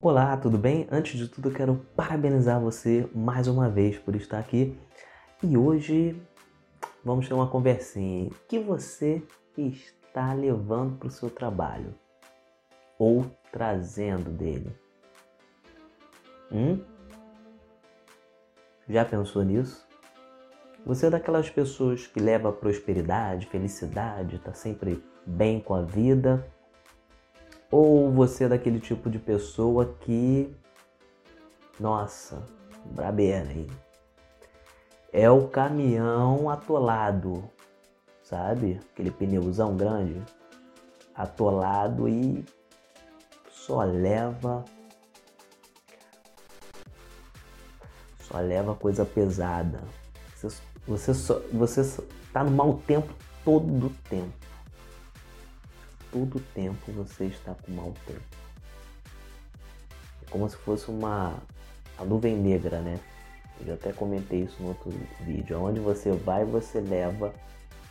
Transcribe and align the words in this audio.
Olá, 0.00 0.36
tudo 0.36 0.56
bem? 0.56 0.86
Antes 0.92 1.18
de 1.18 1.26
tudo, 1.26 1.50
quero 1.50 1.84
parabenizar 1.96 2.60
você 2.60 3.10
mais 3.12 3.48
uma 3.48 3.68
vez 3.68 3.98
por 3.98 4.14
estar 4.14 4.38
aqui. 4.38 4.78
E 5.42 5.56
hoje 5.56 6.22
vamos 7.04 7.26
ter 7.26 7.34
uma 7.34 7.50
conversinha. 7.50 8.28
O 8.28 8.34
que 8.46 8.60
você 8.60 9.20
está 9.56 10.32
levando 10.32 10.96
para 10.98 11.08
o 11.08 11.10
seu 11.10 11.28
trabalho? 11.28 11.96
Ou 12.96 13.26
trazendo 13.50 14.30
dele? 14.30 14.72
Hum? 16.52 16.80
Já 18.88 19.04
pensou 19.04 19.42
nisso? 19.42 19.84
Você 20.86 21.06
é 21.06 21.10
daquelas 21.10 21.50
pessoas 21.50 22.06
que 22.06 22.20
leva 22.20 22.52
prosperidade, 22.52 23.48
felicidade, 23.48 24.36
está 24.36 24.54
sempre 24.54 25.02
bem 25.26 25.58
com 25.58 25.74
a 25.74 25.82
vida? 25.82 26.48
Ou 27.70 28.10
você 28.10 28.44
é 28.44 28.48
daquele 28.48 28.80
tipo 28.80 29.10
de 29.10 29.18
pessoa 29.18 29.94
que, 30.00 30.54
nossa, 31.78 32.42
brabeira 32.86 33.48
aí. 33.48 33.70
É 35.12 35.30
o 35.30 35.48
caminhão 35.48 36.48
atolado, 36.48 37.44
sabe? 38.22 38.80
Aquele 38.92 39.10
pneuzão 39.10 39.76
grande, 39.76 40.22
atolado 41.14 42.08
e 42.08 42.44
só 43.50 43.82
leva 43.82 44.64
só 48.20 48.38
leva 48.40 48.74
coisa 48.74 49.04
pesada. 49.04 49.80
Você, 50.36 50.62
você, 50.86 51.14
só, 51.14 51.40
você 51.52 52.02
tá 52.32 52.44
no 52.44 52.50
mau 52.50 52.74
tempo 52.86 53.12
todo 53.44 53.86
o 53.86 53.90
tempo 54.08 54.47
todo 56.12 56.40
tempo 56.54 56.92
você 56.92 57.26
está 57.26 57.54
com 57.54 57.72
mau 57.72 57.94
tempo. 58.06 58.20
É 60.22 60.30
como 60.30 60.48
se 60.48 60.56
fosse 60.56 60.90
uma 60.90 61.34
a 61.98 62.04
nuvem 62.04 62.36
negra, 62.36 62.80
né? 62.80 62.98
Eu 63.66 63.74
até 63.74 63.92
comentei 63.92 64.42
isso 64.42 64.62
no 64.62 64.68
outro 64.68 64.92
vídeo. 65.20 65.60
Onde 65.60 65.80
você 65.80 66.12
vai, 66.12 66.44
você 66.44 66.80
leva 66.80 67.34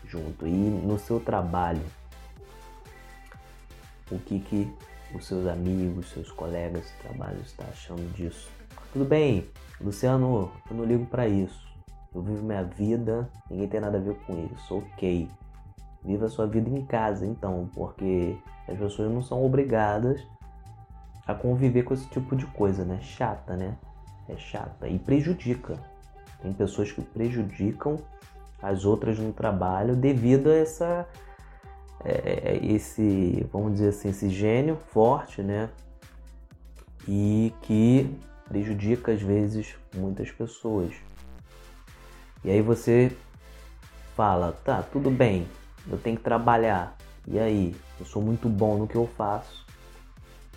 junto. 0.05 0.47
E 0.47 0.51
no 0.51 0.97
seu 0.97 1.19
trabalho, 1.19 1.83
o 4.09 4.17
que, 4.19 4.39
que 4.39 4.73
os 5.13 5.25
seus 5.25 5.45
amigos, 5.45 6.09
seus 6.09 6.31
colegas 6.31 6.85
de 6.85 6.93
trabalho 7.03 7.41
estão 7.41 7.67
achando 7.67 8.13
disso? 8.13 8.49
Tudo 8.93 9.03
bem, 9.03 9.45
Luciano, 9.81 10.51
eu 10.69 10.77
não 10.77 10.85
ligo 10.85 11.05
para 11.05 11.27
isso. 11.27 11.67
Eu 12.15 12.21
vivo 12.21 12.43
minha 12.43 12.63
vida, 12.63 13.29
ninguém 13.49 13.67
tem 13.67 13.81
nada 13.81 13.97
a 13.97 14.01
ver 14.01 14.15
com 14.25 14.49
isso. 14.53 14.77
Ok. 14.77 15.29
Viva 16.07 16.29
sua 16.29 16.47
vida 16.47 16.69
em 16.69 16.85
casa, 16.85 17.27
então, 17.27 17.69
porque 17.73 18.37
as 18.67 18.79
pessoas 18.79 19.11
não 19.11 19.21
são 19.21 19.45
obrigadas 19.45 20.25
a 21.27 21.35
conviver 21.35 21.83
com 21.83 21.93
esse 21.93 22.07
tipo 22.07 22.33
de 22.33 22.45
coisa, 22.45 22.85
né? 22.85 22.99
Chata, 23.01 23.57
né? 23.57 23.77
É 24.29 24.37
chata 24.37 24.87
e 24.87 24.97
prejudica. 24.97 25.77
Tem 26.41 26.53
pessoas 26.53 26.91
que 26.91 27.01
prejudicam 27.01 27.97
as 28.61 28.85
outras 28.85 29.19
no 29.19 29.33
trabalho 29.33 29.95
devido 29.95 30.49
a 30.49 30.55
essa 30.55 31.07
é, 32.03 32.53
é 32.53 32.65
esse, 32.65 33.45
vamos 33.51 33.73
dizer 33.73 33.89
assim, 33.89 34.09
esse 34.09 34.29
gênio 34.29 34.77
forte, 34.87 35.41
né? 35.41 35.69
E 37.05 37.53
que 37.61 38.17
prejudica 38.47 39.11
às 39.11 39.21
vezes 39.21 39.75
muitas 39.93 40.31
pessoas. 40.31 40.93
E 42.45 42.49
aí 42.49 42.61
você 42.61 43.11
fala, 44.15 44.53
tá, 44.63 44.81
tudo 44.81 45.11
bem, 45.11 45.45
eu 45.89 45.97
tenho 45.97 46.17
que 46.17 46.23
trabalhar. 46.23 46.95
E 47.27 47.39
aí? 47.39 47.75
Eu 47.99 48.05
sou 48.05 48.21
muito 48.21 48.47
bom 48.47 48.77
no 48.77 48.87
que 48.87 48.95
eu 48.95 49.07
faço, 49.17 49.65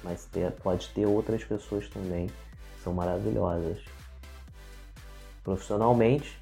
mas 0.04 0.26
ter, 0.26 0.52
pode 0.52 0.88
ter 0.90 1.06
outras 1.06 1.42
pessoas 1.42 1.88
também 1.88 2.26
que 2.26 2.82
são 2.82 2.92
maravilhosas. 2.92 3.78
Profissionalmente 5.42 6.38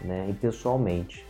né, 0.00 0.26
e 0.30 0.32
pessoalmente. 0.32 1.26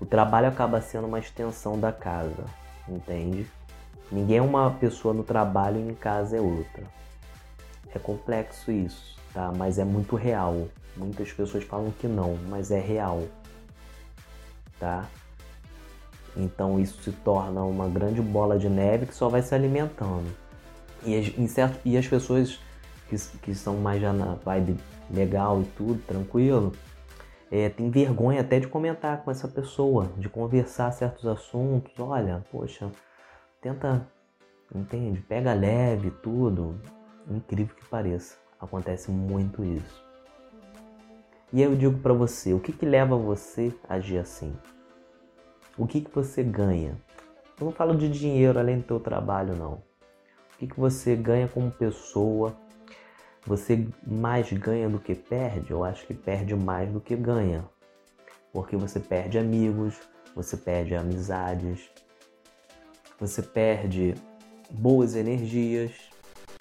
O 0.00 0.06
trabalho 0.06 0.48
acaba 0.48 0.80
sendo 0.80 1.06
uma 1.06 1.18
extensão 1.18 1.78
da 1.78 1.92
casa, 1.92 2.44
entende? 2.88 3.46
Ninguém 4.10 4.38
é 4.38 4.42
uma 4.42 4.70
pessoa 4.70 5.12
no 5.12 5.22
trabalho 5.22 5.78
e 5.78 5.90
em 5.90 5.94
casa 5.94 6.36
é 6.36 6.40
outra. 6.40 6.84
É 7.94 7.98
complexo 7.98 8.70
isso, 8.70 9.18
tá? 9.34 9.52
Mas 9.54 9.78
é 9.78 9.84
muito 9.84 10.16
real. 10.16 10.68
Muitas 10.96 11.32
pessoas 11.32 11.64
falam 11.64 11.90
que 11.90 12.06
não, 12.06 12.36
mas 12.48 12.70
é 12.70 12.80
real 12.80 13.22
tá? 14.80 15.06
Então 16.36 16.80
isso 16.80 17.02
se 17.02 17.12
torna 17.12 17.62
uma 17.62 17.88
grande 17.88 18.20
bola 18.20 18.58
de 18.58 18.68
neve 18.68 19.06
que 19.06 19.14
só 19.14 19.28
vai 19.28 19.42
se 19.42 19.54
alimentando. 19.54 20.26
E 21.04 21.16
as, 21.16 21.50
certo, 21.50 21.78
e 21.84 21.96
as 21.96 22.06
pessoas 22.06 22.58
que, 23.08 23.16
que 23.38 23.54
são 23.54 23.76
mais 23.76 24.00
já 24.00 24.12
na 24.12 24.34
vibe 24.34 24.76
legal 25.10 25.60
e 25.60 25.64
tudo, 25.64 26.00
tranquilo, 26.02 26.72
é, 27.50 27.68
tem 27.68 27.90
vergonha 27.90 28.40
até 28.40 28.60
de 28.60 28.68
comentar 28.68 29.22
com 29.22 29.30
essa 29.30 29.48
pessoa, 29.48 30.10
de 30.16 30.28
conversar 30.28 30.90
certos 30.92 31.26
assuntos. 31.26 31.92
Olha, 31.98 32.44
poxa, 32.50 32.90
tenta, 33.60 34.06
entende? 34.74 35.20
Pega 35.20 35.52
leve 35.52 36.10
tudo. 36.22 36.80
Incrível 37.28 37.74
que 37.76 37.86
pareça, 37.86 38.36
acontece 38.60 39.10
muito 39.10 39.64
isso. 39.64 40.09
E 41.52 41.60
eu 41.60 41.74
digo 41.74 41.98
para 41.98 42.12
você, 42.12 42.54
o 42.54 42.60
que, 42.60 42.72
que 42.72 42.86
leva 42.86 43.16
você 43.16 43.74
a 43.88 43.94
agir 43.94 44.18
assim? 44.18 44.56
O 45.76 45.86
que, 45.86 46.00
que 46.00 46.14
você 46.14 46.44
ganha? 46.44 46.96
Eu 47.58 47.64
não 47.66 47.72
falo 47.72 47.96
de 47.96 48.08
dinheiro 48.08 48.58
além 48.58 48.78
do 48.78 48.84
teu 48.84 49.00
trabalho, 49.00 49.56
não. 49.56 49.82
O 50.54 50.58
que, 50.58 50.68
que 50.68 50.78
você 50.78 51.16
ganha 51.16 51.48
como 51.48 51.70
pessoa? 51.70 52.56
Você 53.46 53.88
mais 54.06 54.52
ganha 54.52 54.88
do 54.88 55.00
que 55.00 55.14
perde? 55.14 55.72
Eu 55.72 55.82
acho 55.82 56.06
que 56.06 56.14
perde 56.14 56.54
mais 56.54 56.90
do 56.90 57.00
que 57.00 57.16
ganha. 57.16 57.64
Porque 58.52 58.76
você 58.76 59.00
perde 59.00 59.38
amigos, 59.38 59.98
você 60.34 60.56
perde 60.56 60.94
amizades, 60.94 61.90
você 63.18 63.42
perde 63.42 64.14
boas 64.70 65.16
energias, 65.16 65.92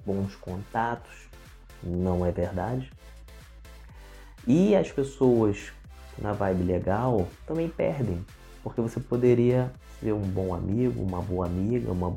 bons 0.04 0.36
contatos, 0.36 1.30
não 1.84 2.26
é 2.26 2.32
verdade? 2.32 2.92
E 4.48 4.76
as 4.76 4.92
pessoas 4.92 5.72
na 6.18 6.34
vibe 6.34 6.64
legal 6.64 7.28
também 7.46 7.70
perdem, 7.70 8.26
porque 8.64 8.82
você 8.82 9.00
poderia 9.00 9.72
ser 10.00 10.14
um 10.14 10.22
bom 10.22 10.54
amigo, 10.54 11.02
uma 11.02 11.22
boa 11.22 11.46
amiga, 11.46 11.92
uma, 11.92 12.16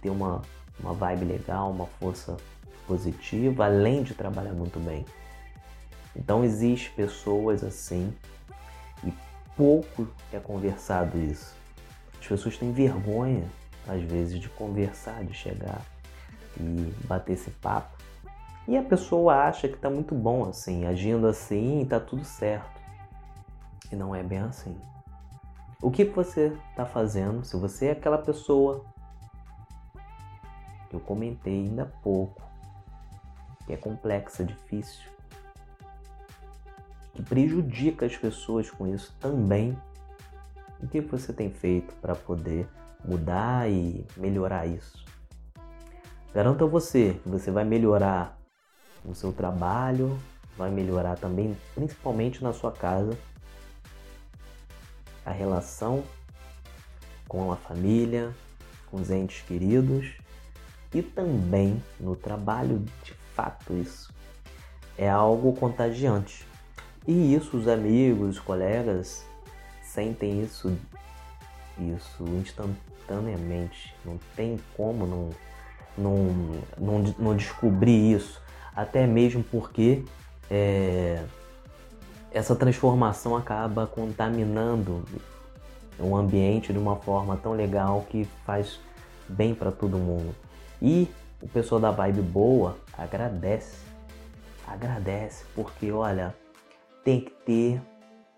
ter 0.00 0.10
uma, 0.10 0.42
uma 0.80 0.92
vibe 0.92 1.24
legal, 1.24 1.70
uma 1.70 1.86
força 1.86 2.36
positiva, 2.86 3.66
além 3.66 4.02
de 4.02 4.14
trabalhar 4.14 4.52
muito 4.52 4.78
bem. 4.80 5.04
Então 6.14 6.44
existe 6.44 6.90
pessoas 6.90 7.64
assim 7.64 8.12
e 9.04 9.12
pouco 9.56 10.06
é 10.32 10.38
conversado 10.38 11.18
isso. 11.18 11.54
As 12.20 12.26
pessoas 12.26 12.56
têm 12.58 12.72
vergonha 12.72 13.44
às 13.88 14.02
vezes 14.02 14.38
de 14.38 14.48
conversar, 14.48 15.24
de 15.24 15.34
chegar 15.34 15.80
e 16.58 16.92
bater 17.06 17.32
esse 17.32 17.50
papo. 17.50 18.01
E 18.66 18.76
a 18.76 18.82
pessoa 18.82 19.34
acha 19.34 19.68
que 19.68 19.74
está 19.74 19.90
muito 19.90 20.14
bom 20.14 20.48
assim, 20.48 20.86
agindo 20.86 21.26
assim, 21.26 21.82
está 21.82 21.98
tudo 21.98 22.24
certo. 22.24 22.80
E 23.90 23.96
não 23.96 24.14
é 24.14 24.22
bem 24.22 24.38
assim. 24.38 24.76
O 25.82 25.90
que 25.90 26.04
você 26.04 26.56
está 26.70 26.86
fazendo? 26.86 27.44
Se 27.44 27.56
você 27.56 27.86
é 27.86 27.90
aquela 27.90 28.18
pessoa 28.18 28.84
que 30.88 30.94
eu 30.94 31.00
comentei 31.00 31.64
ainda 31.64 31.82
há 31.82 31.86
pouco, 31.86 32.40
que 33.66 33.72
é 33.72 33.76
complexa, 33.76 34.44
difícil, 34.44 35.10
que 37.14 37.22
prejudica 37.22 38.06
as 38.06 38.16
pessoas 38.16 38.70
com 38.70 38.86
isso 38.86 39.14
também, 39.18 39.76
o 40.80 40.86
que 40.86 41.00
você 41.00 41.32
tem 41.32 41.50
feito 41.50 41.94
para 41.96 42.14
poder 42.14 42.68
mudar 43.04 43.68
e 43.68 44.06
melhorar 44.16 44.66
isso? 44.66 45.04
Garanto 46.32 46.64
a 46.64 46.68
você 46.68 47.20
que 47.22 47.28
você 47.28 47.50
vai 47.50 47.64
melhorar 47.64 48.41
no 49.04 49.14
seu 49.14 49.32
trabalho, 49.32 50.18
vai 50.56 50.70
melhorar 50.70 51.16
também, 51.16 51.56
principalmente 51.74 52.42
na 52.42 52.52
sua 52.52 52.72
casa, 52.72 53.16
a 55.24 55.30
relação 55.30 56.02
com 57.28 57.50
a 57.52 57.56
família, 57.56 58.34
com 58.90 58.98
os 58.98 59.10
entes 59.10 59.42
queridos 59.42 60.14
e 60.94 61.00
também 61.02 61.82
no 61.98 62.14
trabalho, 62.14 62.84
de 63.02 63.14
fato, 63.34 63.72
isso 63.74 64.12
é 64.98 65.08
algo 65.08 65.54
contagiante. 65.54 66.46
E 67.06 67.34
isso 67.34 67.56
os 67.56 67.66
amigos, 67.66 68.36
os 68.36 68.40
colegas 68.40 69.24
sentem 69.82 70.42
isso 70.42 70.76
isso 71.78 72.24
instantaneamente. 72.24 73.94
Não 74.04 74.18
tem 74.36 74.60
como 74.76 75.06
não, 75.06 75.30
não, 75.96 76.62
não, 76.78 77.14
não 77.18 77.36
descobrir 77.36 78.14
isso 78.14 78.41
até 78.74 79.06
mesmo 79.06 79.42
porque 79.44 80.04
é, 80.50 81.22
essa 82.32 82.56
transformação 82.56 83.36
acaba 83.36 83.86
contaminando 83.86 85.04
o 85.98 86.16
ambiente 86.16 86.72
de 86.72 86.78
uma 86.78 86.96
forma 86.96 87.36
tão 87.36 87.52
legal 87.52 88.06
que 88.08 88.24
faz 88.44 88.80
bem 89.28 89.54
para 89.54 89.70
todo 89.70 89.98
mundo. 89.98 90.34
E 90.80 91.08
o 91.40 91.48
pessoal 91.48 91.80
da 91.80 91.90
vibe 91.90 92.22
boa 92.22 92.76
agradece. 92.96 93.76
Agradece, 94.66 95.44
porque 95.54 95.92
olha, 95.92 96.34
tem 97.04 97.20
que 97.20 97.30
ter 97.30 97.80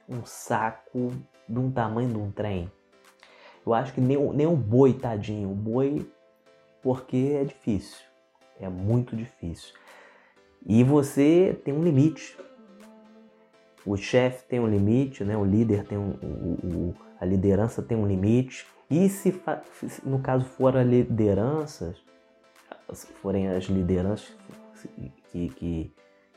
um 0.08 0.24
saco 0.24 1.12
de 1.48 1.58
um 1.58 1.70
tamanho 1.70 2.08
de 2.08 2.18
um 2.18 2.30
trem. 2.30 2.70
Eu 3.64 3.72
acho 3.72 3.92
que 3.92 4.00
nem, 4.00 4.18
nem 4.32 4.46
o 4.46 4.56
boi, 4.56 4.92
tadinho. 4.92 5.50
O 5.50 5.54
boi, 5.54 6.10
porque 6.82 7.36
é 7.40 7.44
difícil. 7.44 8.04
É 8.60 8.68
muito 8.68 9.16
difícil. 9.16 9.74
E 10.66 10.82
você 10.82 11.58
tem 11.64 11.74
um 11.74 11.82
limite. 11.82 12.36
O 13.84 13.96
chefe 13.96 14.44
tem 14.48 14.60
um 14.60 14.66
limite, 14.66 15.24
né? 15.24 15.36
o 15.36 15.44
líder 15.44 15.84
tem 15.84 15.98
um, 15.98 16.10
o, 16.22 16.66
o, 16.66 16.94
a 17.20 17.24
liderança 17.24 17.82
tem 17.82 17.96
um 17.96 18.06
limite. 18.06 18.66
E 18.90 19.08
se 19.08 19.40
no 20.04 20.20
caso 20.20 20.44
for 20.44 20.76
a 20.76 20.82
liderança, 20.82 21.94
se 22.92 23.06
forem 23.14 23.48
as 23.48 23.64
lideranças 23.64 24.32
que, 25.30 25.48
que, 25.50 25.92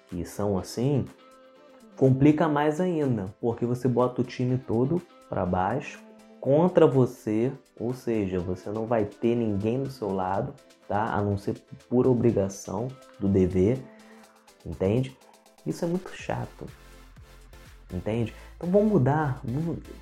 que 0.10 0.26
são 0.26 0.58
assim, 0.58 1.06
complica 1.96 2.48
mais 2.48 2.82
ainda, 2.82 3.34
porque 3.40 3.66
você 3.66 3.88
bota 3.88 4.22
o 4.22 4.26
time 4.26 4.58
todo 4.58 5.02
para 5.30 5.46
baixo 5.46 6.00
contra 6.40 6.88
você, 6.88 7.52
ou 7.80 7.94
seja, 7.94 8.40
você 8.40 8.70
não 8.70 8.86
vai 8.86 9.06
ter 9.06 9.36
ninguém 9.36 9.84
do 9.84 9.90
seu 9.90 10.14
lado, 10.14 10.54
tá? 10.88 11.14
A 11.14 11.22
não 11.22 11.38
ser 11.38 11.56
por 11.90 12.08
obrigação 12.08 12.88
do 13.20 13.28
dever, 13.28 13.80
entende? 14.68 15.18
Isso 15.66 15.84
é 15.86 15.88
muito 15.88 16.16
chato, 16.16 16.66
entende? 17.92 18.34
Então 18.56 18.70
vamos 18.70 18.92
mudar, 18.92 19.42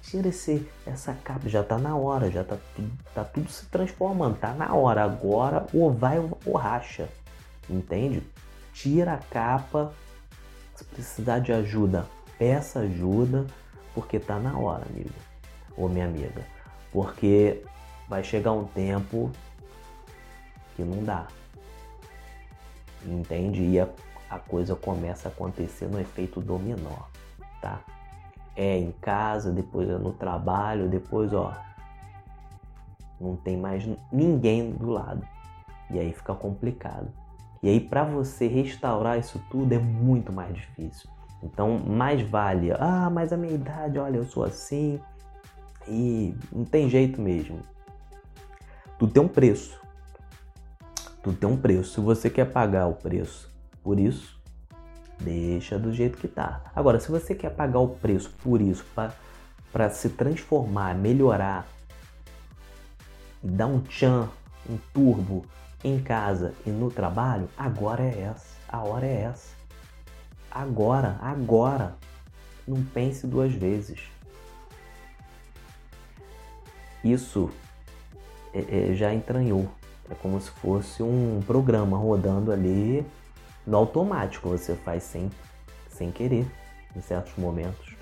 tira 0.02 0.30
esse, 0.30 0.68
essa 0.86 1.14
capa, 1.14 1.50
já 1.50 1.64
tá 1.64 1.78
na 1.78 1.96
hora, 1.96 2.32
já 2.32 2.44
tá, 2.44 2.58
tá 3.14 3.24
tudo 3.24 3.50
se 3.50 3.66
transformando, 3.66 4.38
tá 4.38 4.54
na 4.54 4.74
hora. 4.74 5.04
Agora 5.04 5.66
ou 5.74 5.92
vai 5.92 6.18
ou 6.20 6.54
racha, 6.56 7.10
entende? 7.70 8.24
Tira 8.74 9.14
a 9.14 9.18
capa, 9.18 9.94
se 10.76 10.84
precisar 10.86 11.40
de 11.40 11.52
ajuda, 11.52 12.06
peça 12.38 12.80
ajuda, 12.80 13.46
porque 13.94 14.20
tá 14.20 14.40
na 14.40 14.58
hora, 14.58 14.86
amigo 14.86 15.12
ou 15.78 15.90
minha 15.90 16.06
amiga. 16.06 16.46
Porque 16.92 17.64
vai 18.08 18.24
chegar 18.24 18.52
um 18.54 18.66
tempo 18.66 19.32
que 20.76 20.84
não 20.84 21.04
dá. 21.04 21.28
Entende? 23.06 23.62
E 23.62 23.80
a, 23.80 23.88
a 24.30 24.39
coisa 24.39 24.75
começa 24.75 25.27
a 25.27 25.31
acontecer 25.31 25.88
no 25.88 26.00
efeito 26.00 26.42
dominó, 26.42 27.04
tá? 27.62 27.80
É 28.56 28.77
em 28.77 28.92
casa, 28.94 29.51
depois 29.51 29.89
é 29.89 29.98
no 29.98 30.13
trabalho, 30.13 30.89
depois, 30.89 31.33
ó, 31.33 31.54
não 33.19 33.36
tem 33.36 33.57
mais 33.57 33.88
ninguém 34.12 34.72
do 34.72 34.89
lado. 34.89 35.25
E 35.89 36.00
aí 36.00 36.12
fica 36.13 36.33
complicado. 36.33 37.07
E 37.62 37.69
aí, 37.69 37.80
para 37.80 38.04
você 38.04 38.48
restaurar 38.48 39.19
isso 39.19 39.42
tudo 39.50 39.74
é 39.74 39.80
muito 39.80 40.31
mais 40.31 40.54
difícil. 40.56 41.10
Então, 41.44 41.80
mais 41.80 42.22
vale, 42.22 42.72
ah, 42.72 43.10
mas 43.10 43.31
a 43.31 43.38
minha 43.38 43.54
idade, 43.54 44.00
olha, 44.00 44.18
eu 44.18 44.25
sou 44.25 44.44
assim 44.44 45.00
e 45.88 46.36
não 46.51 46.66
tem 46.66 46.89
jeito 46.89 47.22
mesmo. 47.22 47.60
Tudo 48.98 49.13
tem 49.13 49.22
um 49.22 49.27
preço. 49.27 49.80
Tudo 51.22 51.38
tem 51.38 51.50
um 51.50 51.57
preço. 51.57 51.94
Se 51.94 52.00
você 52.00 52.30
quer 52.30 52.51
pagar 52.51 52.88
o 52.88 52.94
preço 52.94 53.55
por 53.86 54.00
isso, 54.00 54.42
deixa 55.22 55.78
do 55.78 55.94
jeito 55.94 56.18
que 56.18 56.28
tá. 56.28 56.60
Agora, 56.76 57.00
se 57.00 57.12
você 57.12 57.36
quer 57.36 57.52
pagar 57.52 57.78
o 57.78 57.90
preço 57.90 58.34
por 58.42 58.60
isso, 58.60 58.84
para 59.72 59.90
se 59.92 60.10
transformar, 60.10 60.96
melhorar 60.96 61.68
e 63.44 63.48
dar 63.48 63.68
um 63.68 63.80
tchan, 63.80 64.28
um 64.68 64.78
turbo 64.92 65.46
em 65.84 66.02
casa 66.02 66.56
e 66.66 66.72
no 66.72 66.90
trabalho, 66.90 67.48
agora 67.56 68.02
é 68.02 68.22
essa. 68.22 68.56
A 68.68 68.80
hora 68.80 69.06
é 69.06 69.22
essa. 69.22 69.54
Agora, 70.50 71.20
agora. 71.22 71.96
Não 72.68 72.84
pense 72.84 73.28
duas 73.28 73.54
vezes. 73.54 74.00
Isso 77.04 77.52
é, 78.52 78.90
é, 78.90 78.96
já 78.96 79.14
entranhou. 79.14 79.70
É 80.10 80.16
como 80.16 80.42
se 80.42 80.50
fosse 80.50 81.04
um 81.04 81.40
programa 81.46 81.96
rodando 81.98 82.52
ali 82.52 83.06
no 83.66 83.78
automático. 83.78 84.50
Você 84.50 84.76
faz 84.76 85.04
sem, 85.04 85.30
sem 85.90 86.12
querer 86.12 86.46
em 86.96 87.02
certos 87.02 87.34
momentos. 87.38 87.96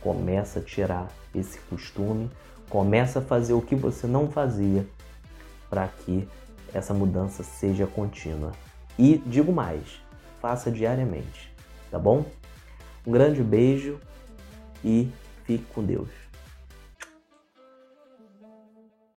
Começa 0.00 0.60
a 0.60 0.62
tirar 0.62 1.08
esse 1.34 1.58
costume, 1.60 2.30
começa 2.68 3.18
a 3.18 3.22
fazer 3.22 3.54
o 3.54 3.62
que 3.62 3.74
você 3.74 4.06
não 4.06 4.30
fazia 4.30 4.86
para 5.68 5.88
que 5.88 6.28
essa 6.72 6.94
mudança 6.94 7.42
seja 7.42 7.86
contínua. 7.86 8.52
E 8.98 9.18
digo 9.26 9.52
mais, 9.52 10.00
faça 10.40 10.70
diariamente, 10.70 11.52
tá 11.90 11.98
bom? 11.98 12.24
Um 13.06 13.12
grande 13.12 13.42
beijo 13.42 14.00
e 14.84 15.10
fique 15.44 15.64
com 15.72 15.82
Deus. 15.82 16.25